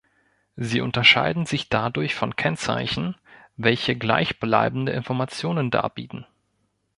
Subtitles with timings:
[0.55, 3.17] Sie unterscheiden sich dadurch von Kennzeichen,
[3.55, 6.25] welche gleichbleibende Informationen darbieten.